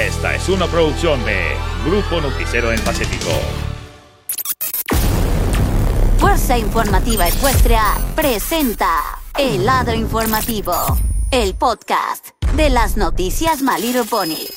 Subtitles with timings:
[0.00, 1.54] Esta es una producción de
[1.84, 3.28] Grupo Noticiero en Pacífico.
[6.16, 7.82] Fuerza Informativa Ecuestria
[8.16, 8.88] presenta
[9.36, 10.72] El Lado Informativo,
[11.30, 14.48] el podcast de las noticias Little Pony.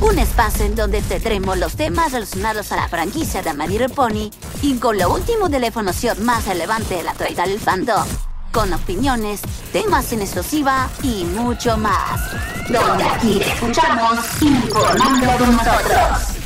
[0.00, 4.30] Un espacio en donde tendremos los temas relacionados a la franquicia de Little Pony
[4.62, 8.06] y con lo último de la información más relevante de la actualidad del fandom
[8.54, 9.40] con opiniones,
[9.72, 12.20] temas en exclusiva y mucho más.
[12.68, 16.38] Donde aquí te escuchamos informando con nosotros.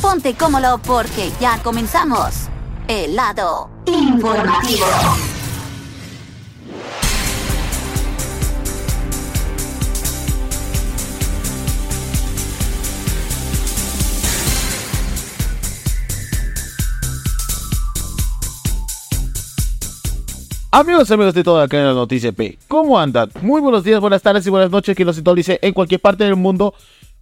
[0.00, 2.48] Ponte cómodo porque ya comenzamos.
[2.88, 4.86] El lado informativo.
[20.74, 23.30] Amigos y amigos de toda la de Noticia P, ¿cómo andan?
[23.42, 26.34] Muy buenos días, buenas tardes y buenas noches que los sintonice en cualquier parte del
[26.34, 26.72] mundo.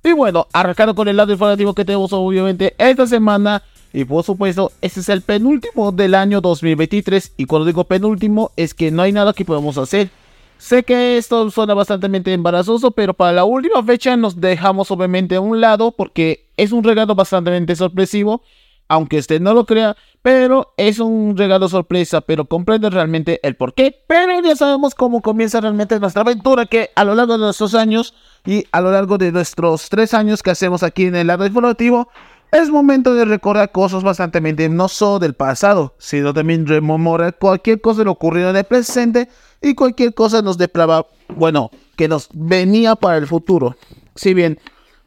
[0.05, 3.65] Y bueno, arrancando con el lado informativo que tenemos obviamente esta semana.
[3.93, 7.33] Y por supuesto, este es el penúltimo del año 2023.
[7.39, 10.11] Y cuando digo penúltimo, es que no hay nada que podamos hacer.
[10.59, 15.41] Sé que esto suena bastante embarazoso, pero para la última fecha nos dejamos obviamente a
[15.41, 18.43] un lado porque es un regalo bastante sorpresivo
[18.91, 23.73] aunque usted no lo crea, pero es un regalo sorpresa, pero comprende realmente el por
[23.73, 24.03] qué.
[24.09, 28.15] Pero ya sabemos cómo comienza realmente nuestra aventura, que a lo largo de nuestros años
[28.45, 32.09] y a lo largo de nuestros tres años que hacemos aquí en el lado informativo,
[32.51, 38.03] es momento de recordar cosas bastante no solo del pasado, sino también rememorar cualquier cosa
[38.03, 39.29] lo ocurrido en el presente
[39.63, 43.77] y cualquier cosa nos deprava, bueno, que nos venía para el futuro.
[44.17, 44.59] Si bien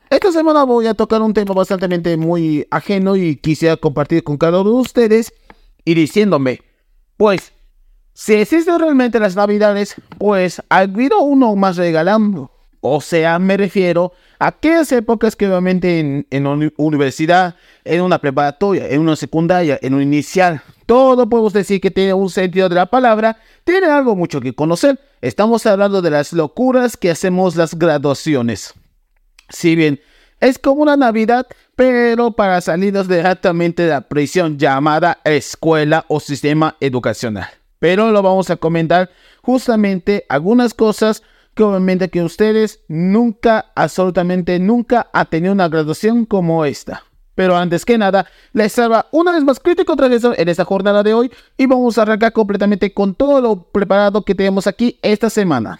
[0.09, 4.61] esta semana voy a tocar un tema bastante muy ajeno y quisiera compartir con cada
[4.61, 5.33] uno de ustedes
[5.85, 6.61] y diciéndome,
[7.17, 7.51] pues,
[8.13, 12.51] si existen realmente las navidades, pues ha habido uno más regalando.
[12.79, 18.89] O sea, me refiero a aquellas épocas que obviamente en, en universidad, en una preparatoria,
[18.89, 22.85] en una secundaria, en un inicial, todo podemos decir que tiene un sentido de la
[22.85, 24.99] palabra, tiene algo mucho que conocer.
[25.22, 28.73] Estamos hablando de las locuras que hacemos las graduaciones.
[29.53, 30.02] Si bien
[30.40, 36.75] es como una Navidad, pero para salirnos directamente de la prisión llamada escuela o sistema
[36.81, 37.47] educacional.
[37.80, 39.09] Pero lo vamos a comentar
[39.41, 46.66] justamente algunas cosas que obviamente que ustedes nunca, absolutamente nunca ha tenido una graduación como
[46.66, 47.03] esta.
[47.35, 51.14] Pero antes que nada, les salva una vez más crítico eso en esta jornada de
[51.14, 55.80] hoy y vamos a arrancar completamente con todo lo preparado que tenemos aquí esta semana.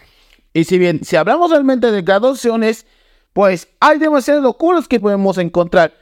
[0.54, 2.86] Y si bien, si hablamos realmente de graduaciones,
[3.34, 5.94] pues hay demasiados locuras que podemos encontrar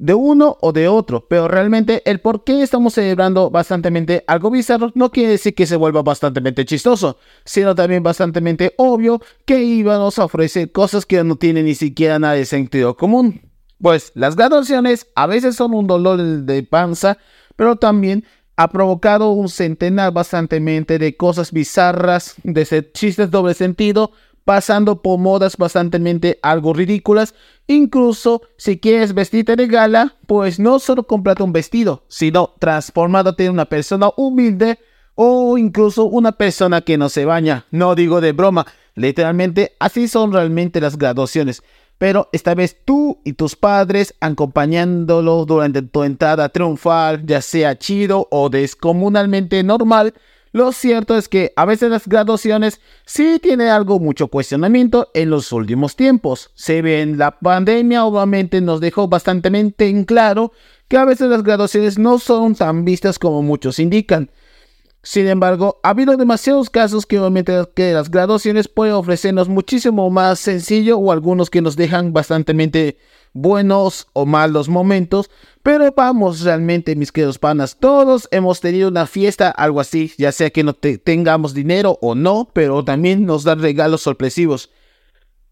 [0.00, 4.90] de uno o de otro, pero realmente el por qué estamos celebrando bastante algo bizarro
[4.94, 10.24] no quiere decir que se vuelva bastante chistoso, sino también bastante obvio que íbamos a
[10.24, 13.42] ofrecer cosas que no tienen ni siquiera nada de sentido común.
[13.78, 17.18] Pues las graduaciones a veces son un dolor de panza,
[17.56, 18.24] pero también
[18.56, 24.12] ha provocado un centenar bastante de cosas bizarras, de chistes doble sentido,
[24.44, 27.34] pasando por modas bastante algo ridículas.
[27.66, 33.52] Incluso si quieres vestirte de gala, pues no solo comprate un vestido, sino transformándote en
[33.52, 34.78] una persona humilde
[35.14, 37.66] o incluso una persona que no se baña.
[37.70, 41.62] No digo de broma, literalmente así son realmente las graduaciones.
[41.98, 48.26] Pero esta vez tú y tus padres acompañándolo durante tu entrada triunfal, ya sea chido
[48.30, 50.14] o descomunalmente normal,
[50.52, 55.52] lo cierto es que a veces las graduaciones sí tiene algo mucho cuestionamiento en los
[55.52, 56.50] últimos tiempos.
[56.54, 60.52] Se ven la pandemia obviamente nos dejó bastante en claro
[60.88, 64.30] que a veces las graduaciones no son tan vistas como muchos indican.
[65.02, 70.40] Sin embargo, ha habido demasiados casos que obviamente que las graduaciones pueden ofrecernos muchísimo más
[70.40, 72.52] sencillo o algunos que nos dejan bastante
[73.32, 75.30] buenos o malos momentos,
[75.62, 80.50] pero vamos realmente, mis queridos panas, todos hemos tenido una fiesta, algo así, ya sea
[80.50, 84.70] que no tengamos dinero o no, pero también nos dan regalos sorpresivos.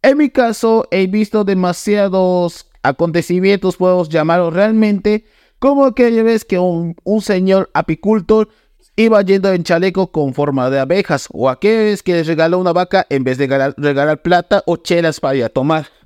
[0.03, 5.25] En mi caso, he visto demasiados acontecimientos, podemos llamarlo realmente,
[5.59, 8.49] como aquella vez que un, señor apicultor
[8.97, 12.73] iba yendo en chaleco con forma de abejas, o aquella vez que les regaló una
[12.73, 15.98] vaca en vez de regalar, regalar plata o chelas para ir a tomar.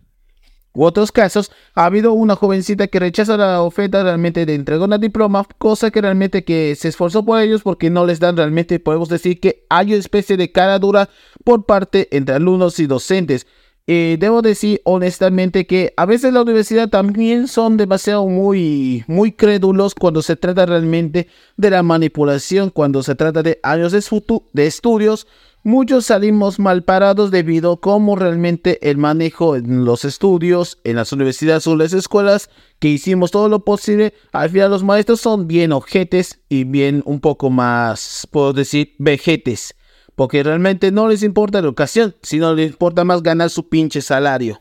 [0.75, 4.99] U otros casos, ha habido una jovencita que rechaza la oferta realmente de entregar una
[4.99, 9.09] diploma, cosa que realmente que se esforzó por ellos porque no les dan realmente, podemos
[9.11, 11.11] decir que hay una especie de cara dura
[11.45, 13.47] por parte entre alumnos y docentes.
[13.85, 19.97] Y debo decir honestamente que a veces la universidad también son demasiado muy, muy crédulos
[19.97, 21.27] cuando se trata realmente
[21.57, 25.27] de la manipulación, cuando se trata de años de estudios
[25.63, 31.13] muchos salimos mal parados debido a cómo realmente el manejo en los estudios, en las
[31.13, 35.73] universidades o las escuelas, que hicimos todo lo posible, al final los maestros son bien
[35.73, 39.75] ojetes y bien un poco más, puedo decir, vejetes.
[40.15, 44.61] Porque realmente no les importa la educación, sino les importa más ganar su pinche salario.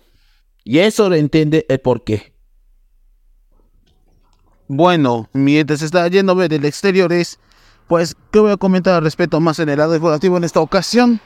[0.64, 2.34] Y eso lo entiende el porqué.
[4.68, 7.40] Bueno, mientras está yéndome del exterior es
[7.92, 11.20] pues, ¿qué voy a comentar al respecto más en el lado informativo en esta ocasión?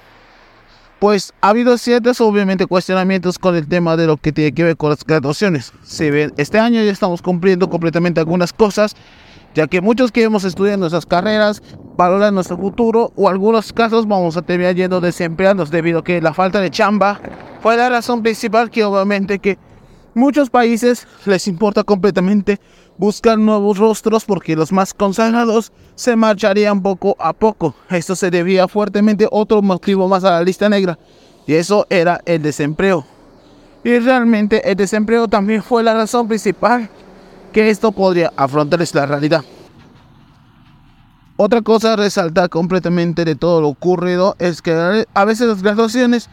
[0.98, 4.76] Pues ha habido ciertos, obviamente, cuestionamientos con el tema de lo que tiene que ver
[4.76, 5.74] con las graduaciones.
[5.84, 8.96] Se ve, este año ya estamos cumpliendo completamente algunas cosas,
[9.54, 11.62] ya que muchos queremos estudiar nuestras carreras,
[11.98, 16.20] valorar nuestro futuro, o en algunos casos vamos a terminar yendo desempleados debido a que
[16.20, 17.22] la falta de chamba
[17.62, 19.60] fue la razón principal que obviamente que
[20.16, 22.60] muchos países les importa completamente
[22.98, 27.76] buscar nuevos rostros porque los más consagrados se marcharían poco a poco.
[27.90, 30.98] Esto se debía fuertemente otro motivo más a la lista negra
[31.46, 33.06] y eso era el desempleo.
[33.84, 36.90] Y realmente el desempleo también fue la razón principal
[37.52, 39.44] que esto podría afrontar esta realidad.
[41.38, 46.30] Otra cosa a resaltar completamente de todo lo ocurrido es que a veces las graduaciones,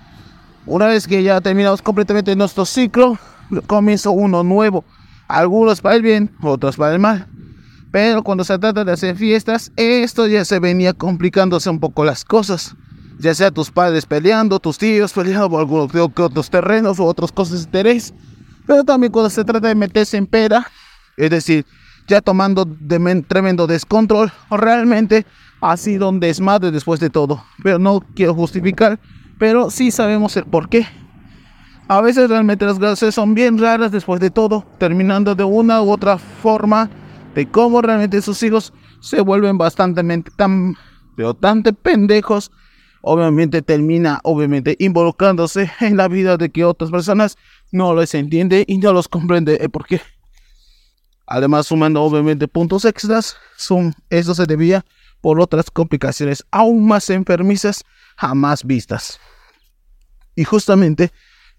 [0.65, 3.19] una vez que ya terminamos completamente nuestro ciclo,
[3.67, 4.85] comienza uno nuevo
[5.33, 7.27] algunos para el bien, otros para el mal.
[7.91, 12.25] Pero cuando se trata de hacer fiestas, esto ya se venía complicándose un poco las
[12.25, 12.75] cosas.
[13.19, 17.61] Ya sea tus padres peleando, tus tíos peleando por algunos otros terrenos u otras cosas
[17.61, 18.15] de interés.
[18.67, 20.67] Pero también cuando se trata de meterse en pera,
[21.17, 21.67] es decir,
[22.07, 22.67] ya tomando
[23.29, 25.27] tremendo descontrol, realmente
[25.61, 27.45] ha sido un desmadre después de todo.
[27.63, 28.99] Pero no quiero justificar,
[29.39, 30.87] pero sí sabemos el por qué.
[31.89, 35.91] A veces realmente las gracias son bien raras después de todo, terminando de una u
[35.91, 36.89] otra forma
[37.35, 40.03] de cómo realmente sus hijos se vuelven bastante
[40.37, 40.77] tan,
[41.17, 42.51] pero tan pendejos.
[43.05, 47.37] Obviamente termina, obviamente, involucrándose en la vida de que otras personas
[47.73, 50.01] no les entiende y no los comprende el por qué.
[51.27, 54.85] Además, sumando obviamente puntos extras, son, eso se debía
[55.21, 57.85] por otras complicaciones aún más enfermizas
[58.17, 59.19] jamás vistas.
[60.37, 61.11] Y justamente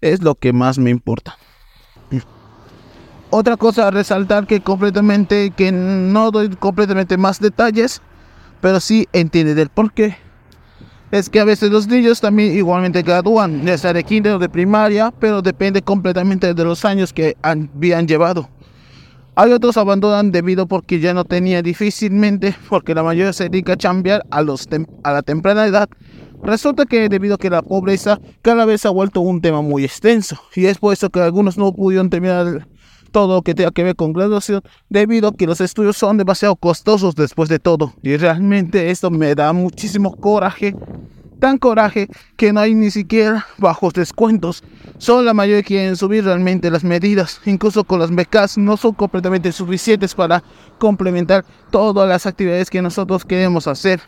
[0.04, 1.38] es lo que más me importa.
[3.30, 8.00] Otra cosa a resaltar que completamente, que no doy completamente más detalles,
[8.60, 10.16] pero sí entiende del por qué.
[11.10, 14.48] Es que a veces los niños también igualmente gradúan, ya sea de kinder o de
[14.48, 18.48] primaria, pero depende completamente de los años que habían llevado.
[19.36, 23.76] Hay otros abandonan debido porque ya no tenía difícilmente, porque la mayoría se dedica a
[23.76, 24.68] cambiar a, los
[25.02, 25.88] a la temprana edad
[26.44, 30.38] Resulta que debido a que la pobreza cada vez ha vuelto un tema muy extenso
[30.54, 32.68] y es por eso que algunos no pudieron terminar
[33.12, 34.60] todo lo que tenga que ver con graduación
[34.90, 39.34] debido a que los estudios son demasiado costosos después de todo y realmente esto me
[39.34, 40.76] da muchísimo coraje
[41.40, 44.62] tan coraje que no hay ni siquiera bajos descuentos.
[44.98, 49.50] Solo la mayoría quieren subir realmente las medidas incluso con las becas no son completamente
[49.50, 50.42] suficientes para
[50.78, 54.02] complementar todas las actividades que nosotros queremos hacer.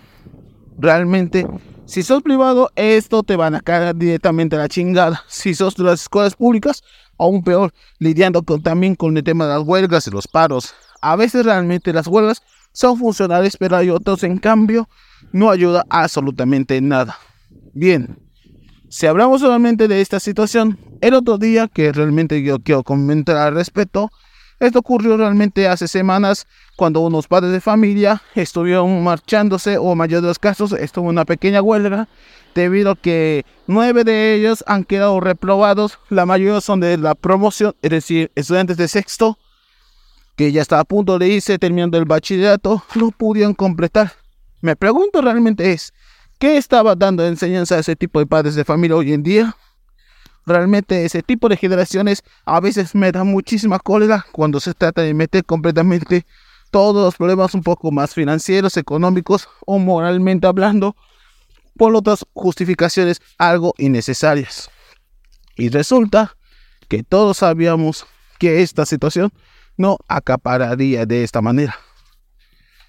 [0.78, 1.46] Realmente
[1.86, 5.22] si sos privado, esto te van a caer directamente a la chingada.
[5.28, 6.82] Si sos de las escuelas públicas,
[7.16, 10.74] aún peor, lidiando también con el tema de las huelgas y los paros.
[11.00, 12.42] A veces realmente las huelgas
[12.72, 14.88] son funcionales, pero hay otros, en cambio,
[15.32, 17.18] no ayuda absolutamente nada.
[17.72, 18.18] Bien,
[18.88, 23.54] si hablamos solamente de esta situación, el otro día que realmente yo quiero comentar al
[23.54, 24.10] respecto,
[24.58, 26.46] esto ocurrió realmente hace semanas
[26.76, 31.24] cuando unos padres de familia estuvieron marchándose o en mayor de los casos estuvo una
[31.24, 32.08] pequeña huelga
[32.54, 37.74] debido a que nueve de ellos han quedado reprobados, la mayoría son de la promoción,
[37.82, 39.38] es decir, estudiantes de sexto
[40.36, 44.12] que ya está a punto de irse terminando el bachillerato, no pudieron completar.
[44.60, 45.92] Me pregunto realmente es,
[46.38, 49.56] ¿qué estaba dando enseñanza a ese tipo de padres de familia hoy en día?
[50.46, 55.12] Realmente ese tipo de generaciones a veces me da muchísima cólera cuando se trata de
[55.12, 56.24] meter completamente
[56.70, 60.94] todos los problemas un poco más financieros, económicos o moralmente hablando
[61.76, 64.70] por otras justificaciones algo innecesarias.
[65.56, 66.36] Y resulta
[66.88, 68.06] que todos sabíamos
[68.38, 69.32] que esta situación
[69.76, 71.76] no acapararía de esta manera.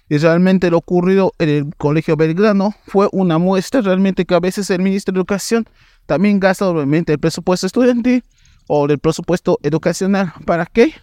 [0.08, 4.70] Y realmente lo ocurrido en el Colegio Belgrano fue una muestra realmente que a veces
[4.70, 5.68] el ministro de Educación
[6.08, 8.24] también gasta obviamente el presupuesto estudiantil
[8.66, 10.32] o el presupuesto educacional.
[10.46, 10.94] ¿Para qué?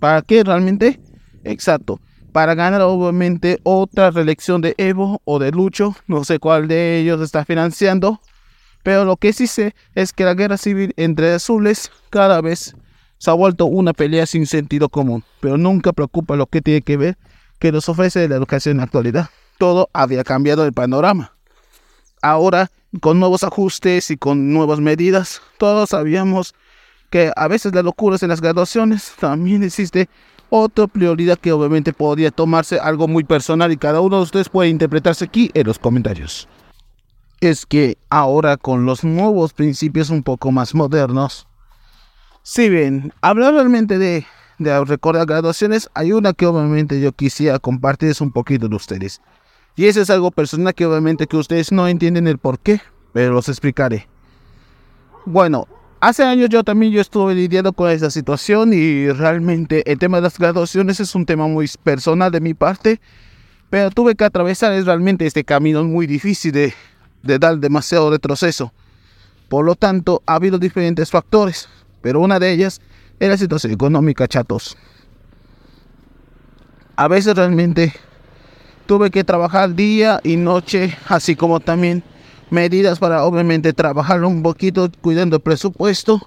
[0.00, 1.00] ¿Para qué realmente?
[1.44, 2.00] Exacto.
[2.32, 5.94] Para ganar obviamente otra reelección de Evo o de Lucho.
[6.08, 8.20] No sé cuál de ellos está financiando.
[8.82, 12.74] Pero lo que sí sé es que la guerra civil entre azules cada vez
[13.18, 15.22] se ha vuelto una pelea sin sentido común.
[15.38, 17.16] Pero nunca preocupa lo que tiene que ver
[17.60, 19.30] que nos ofrece la educación en la actualidad.
[19.58, 21.36] Todo había cambiado el panorama.
[22.20, 22.68] Ahora
[23.00, 25.42] con nuevos ajustes y con nuevas medidas.
[25.58, 26.54] Todos sabíamos
[27.10, 30.08] que a veces las locuras en las graduaciones también existe
[30.50, 34.68] otra prioridad que obviamente podría tomarse algo muy personal y cada uno de ustedes puede
[34.68, 36.48] interpretarse aquí en los comentarios.
[37.40, 41.46] Es que ahora con los nuevos principios un poco más modernos,
[42.42, 44.26] si bien hablar realmente de,
[44.58, 49.20] recordar graduaciones, hay una que obviamente yo quisiera compartir un poquito de ustedes.
[49.76, 52.80] Y eso es algo personal que obviamente que ustedes no entienden el por qué,
[53.12, 54.06] pero los explicaré.
[55.26, 55.66] Bueno,
[56.00, 60.22] hace años yo también yo estuve lidiando con esa situación y realmente el tema de
[60.22, 63.00] las graduaciones es un tema muy personal de mi parte,
[63.68, 66.72] pero tuve que atravesar realmente este camino muy difícil de,
[67.22, 68.72] de dar demasiado retroceso.
[69.48, 71.68] Por lo tanto, ha habido diferentes factores,
[72.00, 72.80] pero una de ellas
[73.18, 74.76] es la situación económica, chatos.
[76.96, 77.92] A veces realmente
[78.86, 82.02] tuve que trabajar día y noche, así como también
[82.50, 86.20] medidas para obviamente trabajar un poquito cuidando el presupuesto,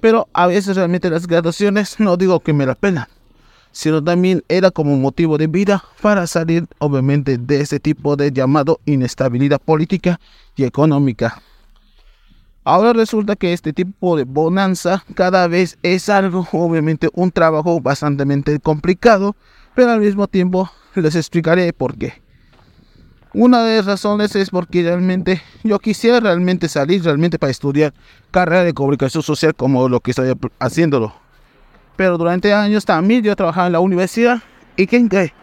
[0.00, 3.08] pero a veces realmente las graduaciones no digo que me la pena,
[3.72, 8.80] sino también era como motivo de vida para salir obviamente de ese tipo de llamado
[8.86, 10.20] inestabilidad política
[10.56, 11.42] y económica.
[12.64, 18.60] Ahora resulta que este tipo de bonanza cada vez es algo, obviamente un trabajo bastante
[18.60, 19.34] complicado,
[19.74, 20.70] pero al mismo tiempo
[21.02, 22.14] les explicaré por qué.
[23.34, 27.92] Una de las razones es porque realmente yo quisiera realmente salir realmente para estudiar
[28.30, 31.12] carrera de comunicación social como lo que estoy haciéndolo.
[31.96, 34.42] Pero durante años también yo trabajaba en la universidad
[34.76, 35.34] y ¿quién cree?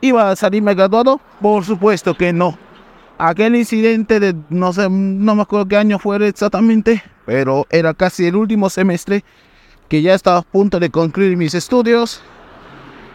[0.00, 1.20] ¿Iba a salirme graduado?
[1.40, 2.56] Por supuesto que no.
[3.18, 8.26] Aquel incidente de no sé, no me acuerdo qué año fue exactamente, pero era casi
[8.26, 9.24] el último semestre
[9.88, 12.22] que ya estaba a punto de concluir mis estudios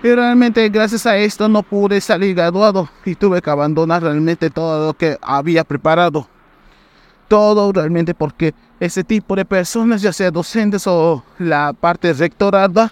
[0.04, 4.88] y realmente gracias a esto no pude salir graduado y tuve que abandonar realmente todo
[4.88, 6.28] lo que había preparado.
[7.28, 12.92] Todo realmente porque ese tipo de personas, ya sea docentes o la parte rectorada,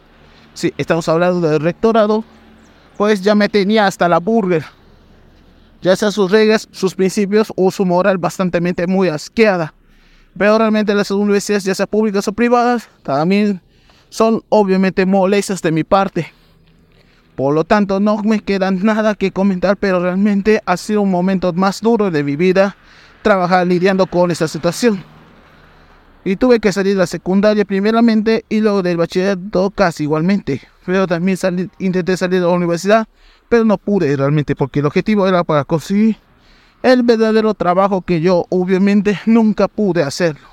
[0.53, 2.23] si estamos hablando del rectorado,
[2.95, 4.63] pues ya me tenía hasta la burger.
[5.81, 9.73] Ya sea sus reglas, sus principios o su moral bastante muy asqueada.
[10.37, 13.61] Pero realmente las universidades, ya sea públicas o privadas, también
[14.09, 16.33] son obviamente molestas de mi parte.
[17.39, 21.53] Por lo tanto, no me queda nada que comentar, pero realmente ha sido un momento
[21.53, 22.75] más duro de mi vida
[23.21, 25.01] trabajar lidiando con esta situación.
[26.25, 30.59] Y tuve que salir de la secundaria primeramente y luego del bachillerato casi igualmente.
[30.85, 31.37] Pero también
[31.79, 33.07] intenté salir de la universidad,
[33.47, 36.17] pero no pude realmente porque el objetivo era para conseguir
[36.83, 40.49] el verdadero trabajo que yo obviamente nunca pude hacerlo.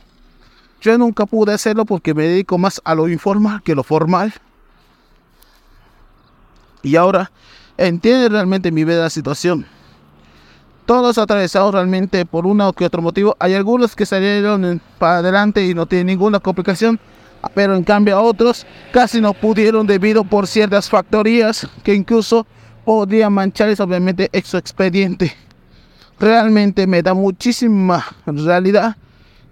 [0.81, 4.33] Yo nunca pude hacerlo porque me dedico más a lo informal que lo formal
[6.83, 7.31] y ahora
[7.79, 9.67] entiende realmente mi vida situación.
[10.87, 13.37] Todos atravesados realmente por uno que otro motivo.
[13.41, 17.01] Hay algunos que salieron para adelante y no tienen ninguna complicación,
[17.55, 22.47] pero en cambio a otros casi no pudieron debido por ciertas factorías que incluso
[22.85, 25.35] podrían mancharles obviamente su expediente.
[26.21, 28.97] Realmente me da muchísima realidad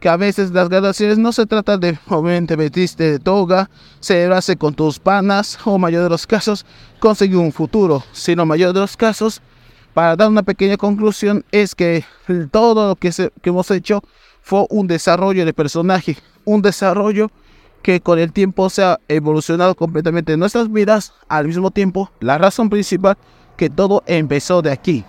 [0.05, 3.71] que a veces las graduaciones no se trata de, obviamente, vestirte de toga,
[4.01, 6.67] celebrarse con tus panas, o mayor de los casos,
[7.01, 9.41] conseguir un futuro, sino mayor de los casos,
[9.95, 12.05] para dar una pequeña conclusión, es que
[12.51, 14.03] todo lo que, que hemos hecho
[14.43, 17.31] fue un desarrollo de personaje, un desarrollo
[17.81, 22.37] que con el tiempo se ha evolucionado completamente en nuestras vidas, al mismo tiempo, la
[22.37, 23.17] razón principal
[23.57, 25.03] que todo empezó de aquí.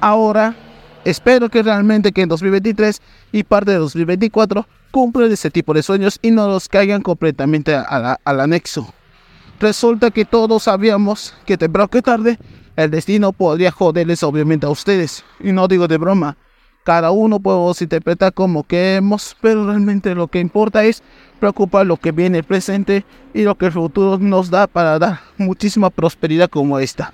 [0.00, 0.56] Ahora
[1.04, 6.18] Espero que realmente que en 2023 y parte de 2024 cumplan ese tipo de sueños
[6.22, 8.92] y no los caigan completamente al anexo.
[9.60, 12.38] Resulta que todos sabíamos que temprano que tarde
[12.76, 15.24] el destino podría joderles obviamente a ustedes.
[15.40, 16.38] Y no digo de broma.
[16.84, 21.02] Cada uno podemos interpretar como queremos, pero realmente lo que importa es
[21.38, 25.20] preocupar lo que viene el presente y lo que el futuro nos da para dar
[25.38, 27.12] muchísima prosperidad como esta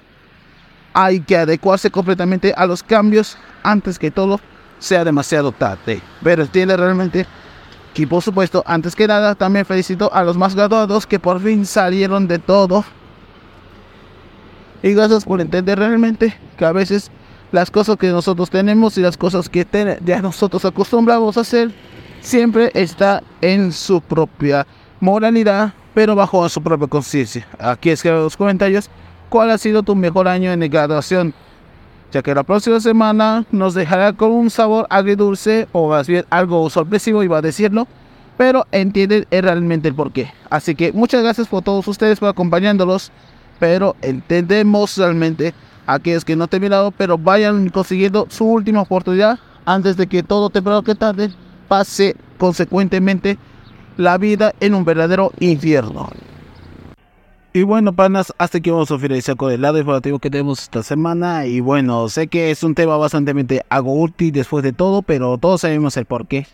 [0.93, 4.41] hay que adecuarse completamente a los cambios antes que todo
[4.79, 6.01] sea demasiado tarde.
[6.23, 7.27] Pero tiene realmente
[8.01, 11.67] y por supuesto, antes que nada, también felicito a los más graduados que por fin
[11.67, 12.83] salieron de todo.
[14.83, 17.11] Y gracias por entender realmente que a veces
[17.53, 19.67] las cosas que nosotros tenemos y las cosas que
[20.03, 21.73] ya nosotros acostumbramos a hacer
[22.23, 24.67] siempre está en su propia
[24.99, 27.47] moralidad, pero bajo su propia conciencia.
[27.59, 28.89] Aquí escribo los comentarios
[29.31, 31.33] cuál ha sido tu mejor año en graduación,
[32.13, 36.69] ya que la próxima semana nos dejará con un sabor agridulce o más bien algo
[36.69, 37.87] sorpresivo, iba a decirlo,
[38.37, 40.33] pero entienden realmente el porqué.
[40.51, 43.13] Así que muchas gracias por todos ustedes por acompañándolos,
[43.59, 45.55] pero entendemos realmente
[45.87, 50.23] a aquellos que no han terminado, pero vayan consiguiendo su última oportunidad antes de que
[50.23, 51.31] todo temprano que tarde
[51.69, 53.39] pase consecuentemente
[53.97, 56.09] la vida en un verdadero infierno.
[57.53, 60.85] Y bueno, panas, hasta aquí vamos a finalizar con el lado informativo que tenemos esta
[60.85, 61.47] semana.
[61.47, 63.35] Y bueno, sé que es un tema bastante
[63.83, 66.47] útil después de todo, pero todos sabemos el por qué.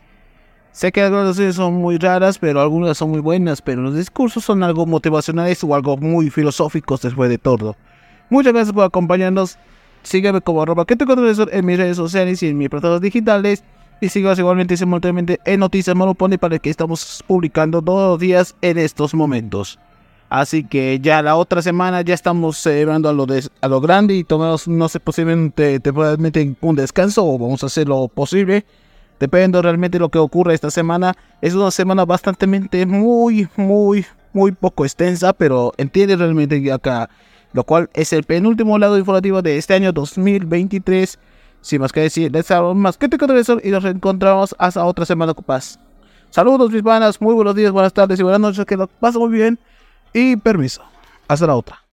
[0.72, 4.42] Sé que algunas veces son muy raras, pero algunas son muy buenas, pero los discursos
[4.42, 7.76] son algo motivacionales o algo muy filosóficos después de todo.
[8.30, 9.58] Muchas gracias por acompañarnos.
[10.02, 13.64] Sígueme como arroba que te en mis redes sociales y en mis plataformas digitales.
[14.00, 18.78] Y sigas igualmente simultáneamente en Noticias Monopone para que estamos publicando todos los días en
[18.78, 19.78] estos momentos.
[20.28, 23.26] Así que ya la otra semana ya estamos celebrando a lo,
[23.61, 27.88] a lo grande y tomamos, no sé, posiblemente temporalmente un descanso o vamos a hacer
[27.88, 28.64] lo posible.
[29.21, 31.14] Depende realmente de lo que ocurra esta semana.
[31.40, 32.47] Es una semana bastante
[32.87, 37.09] muy, muy, muy poco extensa, pero entiende realmente que acá,
[37.52, 41.18] lo cual es el penúltimo lado informativo de este año 2023.
[41.61, 45.45] Sin más que decir, les más que te y nos reencontramos hasta otra semana con
[45.45, 45.78] paz.
[46.30, 49.30] Saludos mis panas, muy buenos días, buenas tardes y buenas noches, que lo pasen muy
[49.30, 49.59] bien
[50.18, 50.82] y permiso.
[51.28, 51.85] Hasta la otra.